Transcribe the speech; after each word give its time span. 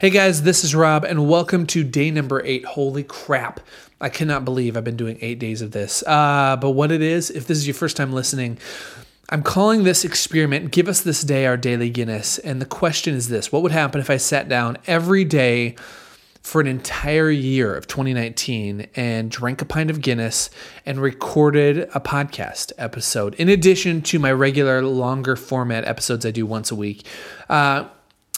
Hey 0.00 0.08
guys, 0.08 0.44
this 0.44 0.64
is 0.64 0.74
Rob, 0.74 1.04
and 1.04 1.28
welcome 1.28 1.66
to 1.66 1.84
day 1.84 2.10
number 2.10 2.40
eight. 2.46 2.64
Holy 2.64 3.04
crap. 3.04 3.60
I 4.00 4.08
cannot 4.08 4.46
believe 4.46 4.74
I've 4.74 4.82
been 4.82 4.96
doing 4.96 5.18
eight 5.20 5.38
days 5.38 5.60
of 5.60 5.72
this. 5.72 6.02
Uh, 6.06 6.56
but 6.58 6.70
what 6.70 6.90
it 6.90 7.02
is, 7.02 7.28
if 7.28 7.46
this 7.46 7.58
is 7.58 7.66
your 7.66 7.74
first 7.74 7.98
time 7.98 8.10
listening, 8.10 8.56
I'm 9.28 9.42
calling 9.42 9.84
this 9.84 10.02
experiment 10.02 10.70
Give 10.70 10.88
Us 10.88 11.02
This 11.02 11.20
Day 11.20 11.44
Our 11.44 11.58
Daily 11.58 11.90
Guinness. 11.90 12.38
And 12.38 12.62
the 12.62 12.66
question 12.66 13.14
is 13.14 13.28
this 13.28 13.52
What 13.52 13.62
would 13.62 13.72
happen 13.72 14.00
if 14.00 14.08
I 14.08 14.16
sat 14.16 14.48
down 14.48 14.78
every 14.86 15.22
day 15.22 15.76
for 16.40 16.62
an 16.62 16.66
entire 16.66 17.28
year 17.28 17.76
of 17.76 17.86
2019 17.86 18.86
and 18.96 19.30
drank 19.30 19.60
a 19.60 19.66
pint 19.66 19.90
of 19.90 20.00
Guinness 20.00 20.48
and 20.86 20.98
recorded 20.98 21.90
a 21.94 22.00
podcast 22.00 22.72
episode 22.78 23.34
in 23.34 23.50
addition 23.50 24.00
to 24.00 24.18
my 24.18 24.32
regular 24.32 24.80
longer 24.80 25.36
format 25.36 25.84
episodes 25.84 26.24
I 26.24 26.30
do 26.30 26.46
once 26.46 26.70
a 26.70 26.74
week? 26.74 27.06
Uh, 27.50 27.84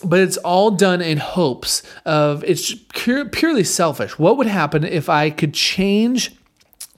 but 0.04 0.20
it's 0.20 0.36
all 0.38 0.70
done 0.70 1.00
in 1.00 1.18
hopes 1.18 1.82
of 2.04 2.44
it's 2.44 2.74
pure, 2.94 3.24
purely 3.26 3.64
selfish. 3.64 4.18
What 4.18 4.36
would 4.36 4.46
happen 4.46 4.84
if 4.84 5.08
I 5.08 5.30
could 5.30 5.54
change 5.54 6.34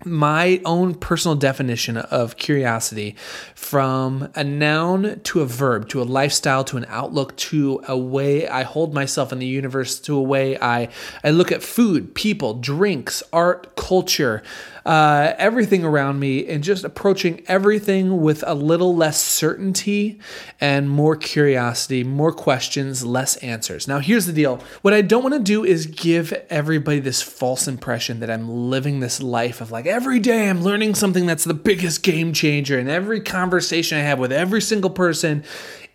my 0.04 0.60
own 0.64 0.94
personal 0.94 1.34
definition 1.34 1.96
of 1.96 2.36
curiosity 2.36 3.16
from 3.54 4.30
a 4.34 4.44
noun 4.44 5.20
to 5.20 5.40
a 5.40 5.46
verb 5.46 5.88
to 5.88 6.02
a 6.02 6.04
lifestyle 6.04 6.62
to 6.64 6.76
an 6.76 6.84
outlook 6.88 7.34
to 7.36 7.80
a 7.88 7.96
way 7.96 8.46
I 8.46 8.64
hold 8.64 8.92
myself 8.92 9.32
in 9.32 9.38
the 9.38 9.46
universe 9.46 9.98
to 10.00 10.16
a 10.16 10.22
way 10.22 10.58
I 10.58 10.88
I 11.22 11.30
look 11.30 11.50
at 11.50 11.62
food, 11.62 12.14
people, 12.14 12.54
drinks, 12.54 13.22
art, 13.32 13.76
culture, 13.76 14.42
uh, 14.84 15.32
everything 15.38 15.84
around 15.84 16.18
me, 16.18 16.46
and 16.46 16.62
just 16.62 16.84
approaching 16.84 17.42
everything 17.46 18.20
with 18.20 18.44
a 18.46 18.54
little 18.54 18.94
less 18.94 19.18
certainty 19.22 20.20
and 20.60 20.90
more 20.90 21.16
curiosity, 21.16 22.04
more 22.04 22.32
questions, 22.32 23.04
less 23.04 23.36
answers. 23.36 23.88
Now, 23.88 24.00
here's 24.00 24.26
the 24.26 24.32
deal 24.32 24.62
what 24.82 24.92
I 24.92 25.00
don't 25.00 25.22
want 25.22 25.34
to 25.34 25.40
do 25.40 25.64
is 25.64 25.86
give 25.86 26.32
everybody 26.50 27.00
this 27.00 27.22
false 27.22 27.66
impression 27.66 28.20
that 28.20 28.30
I'm 28.30 28.48
living 28.48 29.00
this 29.00 29.22
life 29.22 29.60
of 29.60 29.70
like 29.70 29.83
every 29.86 30.18
day 30.18 30.48
I'm 30.48 30.62
learning 30.62 30.94
something 30.94 31.26
that's 31.26 31.44
the 31.44 31.54
biggest 31.54 32.02
game 32.02 32.32
changer, 32.32 32.78
and 32.78 32.88
every 32.88 33.20
conversation 33.20 33.98
I 33.98 34.02
have 34.02 34.18
with 34.18 34.32
every 34.32 34.62
single 34.62 34.90
person 34.90 35.44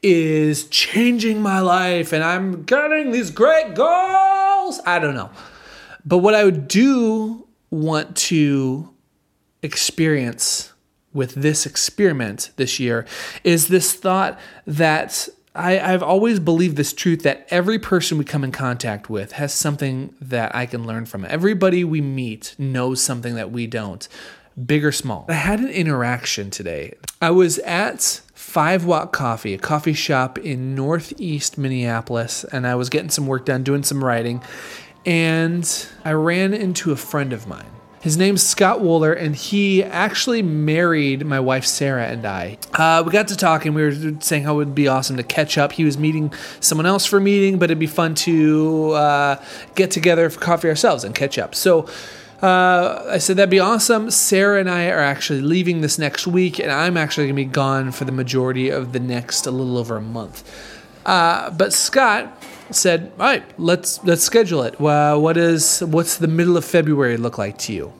is 0.01 0.67
changing 0.69 1.41
my 1.41 1.59
life, 1.59 2.13
and 2.13 2.23
I'm 2.23 2.63
getting 2.63 3.11
these 3.11 3.31
great 3.31 3.75
goals. 3.75 4.79
I 4.85 4.99
don't 4.99 5.15
know. 5.15 5.29
But 6.05 6.19
what 6.19 6.35
I 6.35 6.49
do 6.49 7.47
want 7.69 8.15
to 8.15 8.89
experience 9.61 10.73
with 11.13 11.33
this 11.35 11.65
experiment 11.65 12.51
this 12.55 12.79
year 12.79 13.05
is 13.43 13.67
this 13.67 13.93
thought 13.93 14.39
that 14.65 15.27
I, 15.55 15.73
have 15.73 16.03
always 16.03 16.39
believed 16.39 16.77
this 16.77 16.93
truth 16.93 17.23
that 17.23 17.47
every 17.49 17.79
person 17.79 18.17
we 18.17 18.25
come 18.25 18.43
in 18.43 18.51
contact 18.51 19.09
with 19.09 19.33
has 19.33 19.53
something 19.53 20.15
that 20.21 20.55
I 20.55 20.65
can 20.65 20.85
learn 20.85 21.05
from. 21.05 21.25
Everybody 21.25 21.83
we 21.83 22.01
meet 22.01 22.55
knows 22.57 23.01
something 23.01 23.35
that 23.35 23.51
we 23.51 23.67
don't, 23.67 24.07
big 24.63 24.85
or 24.85 24.91
small. 24.91 25.25
I 25.27 25.33
had 25.33 25.59
an 25.59 25.69
interaction 25.69 26.51
today. 26.51 26.93
I 27.21 27.31
was 27.31 27.57
at 27.59 28.21
Five 28.33 28.85
Watt 28.85 29.11
Coffee, 29.11 29.53
a 29.53 29.57
coffee 29.57 29.93
shop 29.93 30.37
in 30.37 30.75
Northeast 30.75 31.57
Minneapolis, 31.57 32.43
and 32.45 32.65
I 32.65 32.75
was 32.75 32.89
getting 32.89 33.09
some 33.09 33.27
work 33.27 33.45
done, 33.45 33.63
doing 33.63 33.83
some 33.83 34.03
writing 34.03 34.41
and 35.05 35.87
I 36.03 36.11
ran 36.11 36.53
into 36.53 36.91
a 36.91 36.95
friend 36.95 37.33
of 37.33 37.47
mine. 37.47 37.71
His 38.01 38.15
name's 38.15 38.41
Scott 38.41 38.79
Wooler, 38.79 39.13
and 39.13 39.35
he 39.35 39.83
actually 39.83 40.41
married 40.41 41.25
my 41.25 41.39
wife 41.39 41.65
Sarah 41.65 42.07
and 42.07 42.25
I. 42.25 42.57
Uh, 42.73 43.03
we 43.05 43.11
got 43.11 43.27
to 43.27 43.35
talking. 43.35 43.73
We 43.73 43.81
were 43.81 44.15
saying 44.21 44.43
how 44.43 44.53
it 44.53 44.57
would 44.57 44.75
be 44.75 44.87
awesome 44.87 45.17
to 45.17 45.23
catch 45.23 45.57
up. 45.57 45.73
He 45.73 45.83
was 45.83 45.97
meeting 45.97 46.31
someone 46.61 46.85
else 46.85 47.05
for 47.05 47.17
a 47.17 47.21
meeting, 47.21 47.59
but 47.59 47.65
it'd 47.65 47.77
be 47.77 47.87
fun 47.87 48.15
to 48.15 48.91
uh, 48.91 49.43
get 49.75 49.91
together 49.91 50.29
for 50.29 50.39
coffee 50.39 50.69
ourselves 50.69 51.03
and 51.03 51.13
catch 51.13 51.37
up. 51.37 51.53
So 51.53 51.89
uh, 52.41 53.03
I 53.09 53.17
said 53.17 53.35
that'd 53.35 53.49
be 53.49 53.59
awesome. 53.59 54.09
Sarah 54.11 54.61
and 54.61 54.69
I 54.69 54.87
are 54.87 55.01
actually 55.01 55.41
leaving 55.41 55.81
this 55.81 55.99
next 55.99 56.25
week, 56.25 56.57
and 56.57 56.71
I'm 56.71 56.95
actually 56.95 57.25
gonna 57.27 57.35
be 57.35 57.45
gone 57.45 57.91
for 57.91 58.05
the 58.05 58.13
majority 58.13 58.69
of 58.69 58.93
the 58.93 58.99
next 59.01 59.45
a 59.45 59.51
little 59.51 59.77
over 59.77 59.97
a 59.97 60.01
month. 60.01 60.49
Uh, 61.05 61.49
but 61.49 61.73
Scott 61.73 62.41
said, 62.71 63.11
"All 63.19 63.25
right, 63.25 63.43
let's 63.57 64.01
let's 64.03 64.23
schedule 64.23 64.63
it. 64.63 64.79
Uh, 64.79 65.17
what 65.17 65.37
is 65.37 65.81
what's 65.81 66.17
the 66.17 66.27
middle 66.27 66.55
of 66.55 66.63
February 66.63 67.17
look 67.17 67.37
like 67.37 67.57
to 67.59 67.73
you?" 67.73 67.93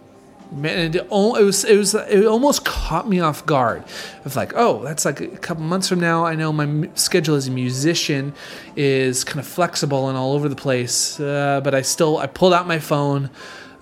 Man, 0.51 0.95
it, 0.95 1.09
was 1.09 1.63
it 1.63 1.77
was 1.77 1.93
it 1.93 2.25
almost 2.25 2.65
caught 2.65 3.07
me 3.07 3.19
off 3.19 3.45
guard. 3.45 3.83
Of 4.25 4.35
like, 4.35 4.53
oh, 4.55 4.83
that's 4.83 5.05
like 5.05 5.21
a 5.21 5.27
couple 5.27 5.63
months 5.63 5.87
from 5.87 5.99
now. 5.99 6.25
I 6.25 6.33
know 6.33 6.51
my 6.51 6.89
schedule 6.95 7.35
as 7.35 7.47
a 7.47 7.51
musician 7.51 8.33
is 8.75 9.23
kind 9.23 9.39
of 9.39 9.45
flexible 9.45 10.09
and 10.09 10.17
all 10.17 10.33
over 10.33 10.49
the 10.49 10.55
place, 10.55 11.19
uh, 11.19 11.61
but 11.63 11.75
I 11.75 11.83
still 11.83 12.17
I 12.17 12.25
pulled 12.25 12.53
out 12.53 12.67
my 12.67 12.79
phone. 12.79 13.29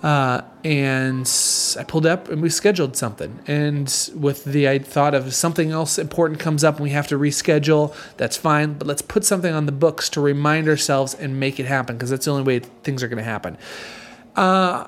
Uh, 0.00 0.42
and 0.62 1.28
I 1.76 1.82
pulled 1.82 2.06
up 2.06 2.28
and 2.28 2.40
we 2.40 2.50
scheduled 2.50 2.96
something. 2.96 3.40
And 3.48 3.92
with 4.14 4.44
the 4.44 4.68
I 4.68 4.78
thought 4.78 5.12
of 5.12 5.34
something 5.34 5.72
else 5.72 5.98
important 5.98 6.38
comes 6.38 6.62
up 6.62 6.76
and 6.76 6.84
we 6.84 6.90
have 6.90 7.08
to 7.08 7.18
reschedule, 7.18 7.96
that's 8.16 8.36
fine. 8.36 8.74
But 8.74 8.86
let's 8.86 9.02
put 9.02 9.24
something 9.24 9.52
on 9.52 9.66
the 9.66 9.72
books 9.72 10.08
to 10.10 10.20
remind 10.20 10.68
ourselves 10.68 11.14
and 11.14 11.40
make 11.40 11.58
it 11.58 11.66
happen 11.66 11.96
because 11.96 12.10
that's 12.10 12.26
the 12.26 12.30
only 12.30 12.44
way 12.44 12.60
things 12.60 13.02
are 13.02 13.08
going 13.08 13.18
to 13.18 13.24
happen. 13.24 13.58
Uh, 14.36 14.86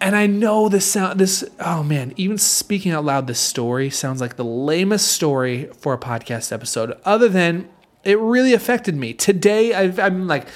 and 0.00 0.16
I 0.16 0.26
know 0.26 0.68
this 0.68 0.90
sound 0.90 1.18
this 1.18 1.44
oh 1.60 1.82
man, 1.82 2.12
even 2.16 2.38
speaking 2.38 2.92
out 2.92 3.04
loud, 3.04 3.26
this 3.26 3.40
story 3.40 3.90
sounds 3.90 4.20
like 4.20 4.36
the 4.36 4.44
lamest 4.44 5.08
story 5.12 5.66
for 5.78 5.92
a 5.92 5.98
podcast 5.98 6.52
episode. 6.52 6.98
Other 7.04 7.28
than 7.28 7.68
it 8.04 8.18
really 8.18 8.54
affected 8.54 8.96
me 8.96 9.12
today. 9.12 9.74
i 9.74 9.82
I'm 10.04 10.26
like 10.26 10.46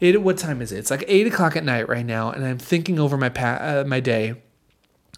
it, 0.00 0.22
what 0.22 0.38
time 0.38 0.62
is 0.62 0.72
it? 0.72 0.78
It's 0.78 0.90
like 0.90 1.04
eight 1.08 1.26
o'clock 1.26 1.56
at 1.56 1.64
night 1.64 1.88
right 1.88 2.06
now, 2.06 2.30
and 2.30 2.44
I'm 2.44 2.58
thinking 2.58 2.98
over 2.98 3.18
my 3.18 3.28
pa- 3.28 3.58
uh, 3.60 3.84
my 3.86 4.00
day 4.00 4.34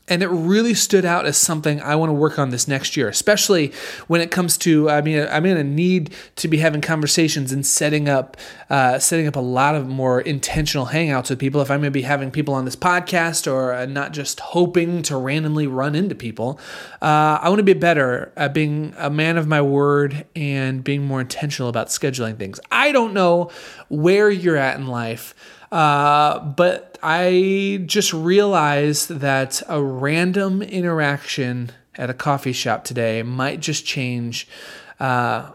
and 0.08 0.22
it 0.22 0.28
really 0.28 0.74
stood 0.74 1.04
out 1.04 1.26
as 1.26 1.36
something 1.36 1.80
I 1.80 1.94
want 1.94 2.10
to 2.10 2.14
work 2.14 2.38
on 2.38 2.50
this 2.50 2.66
next 2.66 2.96
year, 2.96 3.08
especially 3.08 3.72
when 4.08 4.20
it 4.20 4.30
comes 4.30 4.58
to. 4.58 4.90
I 4.90 5.00
mean, 5.00 5.26
I'm 5.30 5.44
going 5.44 5.56
to 5.56 5.64
need 5.64 6.12
to 6.36 6.48
be 6.48 6.58
having 6.58 6.80
conversations 6.80 7.52
and 7.52 7.64
setting 7.64 8.08
up, 8.08 8.36
uh, 8.68 8.98
setting 8.98 9.28
up 9.28 9.36
a 9.36 9.40
lot 9.40 9.76
of 9.76 9.86
more 9.86 10.20
intentional 10.20 10.86
hangouts 10.86 11.30
with 11.30 11.38
people. 11.38 11.60
If 11.60 11.70
I'm 11.70 11.80
going 11.80 11.92
to 11.92 11.92
be 11.92 12.02
having 12.02 12.32
people 12.32 12.52
on 12.52 12.64
this 12.64 12.74
podcast, 12.74 13.50
or 13.50 13.72
uh, 13.72 13.86
not 13.86 14.12
just 14.12 14.40
hoping 14.40 15.02
to 15.02 15.16
randomly 15.16 15.68
run 15.68 15.94
into 15.94 16.16
people, 16.16 16.58
uh, 17.00 17.38
I 17.40 17.48
want 17.48 17.60
to 17.60 17.64
be 17.64 17.72
better 17.72 18.32
at 18.36 18.52
being 18.52 18.94
a 18.98 19.08
man 19.08 19.36
of 19.36 19.46
my 19.46 19.62
word 19.62 20.26
and 20.34 20.82
being 20.82 21.04
more 21.04 21.20
intentional 21.20 21.68
about 21.68 21.88
scheduling 21.88 22.38
things. 22.38 22.58
I 22.72 22.90
don't 22.90 23.14
know 23.14 23.50
where 23.88 24.30
you're 24.30 24.56
at 24.56 24.78
in 24.78 24.88
life. 24.88 25.34
Uh, 25.72 26.38
but 26.38 26.98
I 27.02 27.82
just 27.86 28.12
realized 28.12 29.08
that 29.08 29.62
a 29.68 29.82
random 29.82 30.60
interaction 30.60 31.72
at 31.94 32.10
a 32.10 32.14
coffee 32.14 32.52
shop 32.52 32.84
today 32.84 33.22
might 33.22 33.60
just 33.60 33.86
change 33.86 34.46
uh, 35.00 35.52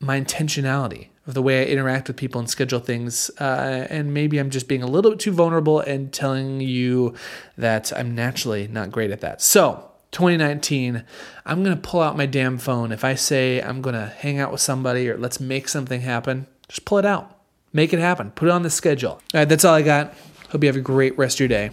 my 0.00 0.20
intentionality 0.20 1.08
of 1.26 1.34
the 1.34 1.42
way 1.42 1.60
I 1.60 1.66
interact 1.66 2.08
with 2.08 2.16
people 2.16 2.40
and 2.40 2.50
schedule 2.50 2.80
things. 2.80 3.30
Uh, 3.38 3.86
and 3.88 4.12
maybe 4.12 4.38
I'm 4.38 4.50
just 4.50 4.66
being 4.66 4.82
a 4.82 4.88
little 4.88 5.12
bit 5.12 5.20
too 5.20 5.32
vulnerable 5.32 5.78
and 5.78 6.12
telling 6.12 6.60
you 6.60 7.14
that 7.56 7.92
I'm 7.96 8.12
naturally 8.14 8.66
not 8.66 8.90
great 8.90 9.12
at 9.12 9.20
that. 9.20 9.40
So, 9.40 9.86
2019, 10.10 11.04
I'm 11.46 11.62
going 11.62 11.76
to 11.76 11.80
pull 11.80 12.00
out 12.00 12.16
my 12.16 12.26
damn 12.26 12.58
phone. 12.58 12.90
If 12.90 13.04
I 13.04 13.14
say 13.14 13.62
I'm 13.62 13.80
going 13.80 13.94
to 13.94 14.06
hang 14.06 14.40
out 14.40 14.50
with 14.50 14.60
somebody 14.60 15.08
or 15.08 15.16
let's 15.16 15.38
make 15.38 15.68
something 15.68 16.00
happen, 16.00 16.48
just 16.68 16.84
pull 16.84 16.98
it 16.98 17.06
out. 17.06 17.39
Make 17.72 17.92
it 17.92 18.00
happen. 18.00 18.30
Put 18.32 18.48
it 18.48 18.50
on 18.50 18.62
the 18.62 18.70
schedule. 18.70 19.12
All 19.12 19.20
right, 19.34 19.48
that's 19.48 19.64
all 19.64 19.74
I 19.74 19.82
got. 19.82 20.14
Hope 20.50 20.62
you 20.62 20.68
have 20.68 20.76
a 20.76 20.80
great 20.80 21.16
rest 21.16 21.36
of 21.36 21.40
your 21.40 21.48
day. 21.48 21.70